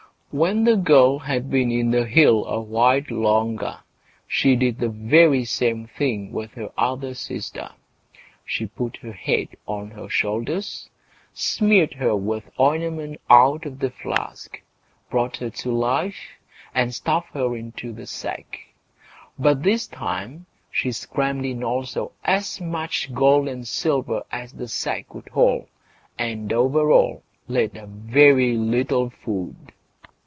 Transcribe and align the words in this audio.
Now, 0.33 0.39
when 0.39 0.63
the 0.63 0.77
girl 0.77 1.19
had 1.19 1.51
been 1.51 1.71
in 1.73 1.91
the 1.91 2.05
hill 2.05 2.45
a 2.45 2.61
while 2.61 3.01
longer, 3.09 3.79
she 4.25 4.55
did 4.55 4.79
the 4.79 4.87
very 4.87 5.43
same 5.43 5.87
thing 5.87 6.31
with 6.31 6.53
her 6.53 6.71
other 6.77 7.13
sister. 7.13 7.69
She 8.45 8.65
put 8.67 8.95
her 9.01 9.11
head 9.11 9.49
on 9.67 9.89
her 9.91 10.07
shoulders, 10.07 10.89
smeared 11.33 11.95
her 11.95 12.15
with 12.15 12.49
ointment 12.57 13.19
out 13.29 13.65
of 13.65 13.79
the 13.79 13.89
flask, 13.89 14.61
brought 15.09 15.35
her 15.35 15.49
to 15.49 15.69
life, 15.73 16.29
and 16.73 16.95
stuffed 16.95 17.33
her 17.33 17.53
into 17.57 17.91
the 17.91 18.07
sack; 18.07 18.57
but 19.37 19.63
this 19.63 19.85
time 19.85 20.45
she 20.71 20.93
crammed 21.11 21.43
in 21.45 21.61
also 21.61 22.13
as 22.23 22.61
much 22.61 23.13
gold 23.13 23.49
and 23.49 23.67
silver 23.67 24.23
as 24.31 24.53
the 24.53 24.69
sack 24.69 25.13
would 25.13 25.27
hold, 25.27 25.67
and 26.17 26.53
over 26.53 26.89
all 26.89 27.21
laid 27.49 27.75
a 27.75 27.85
very 27.85 28.55
little 28.55 29.09
food. 29.09 29.73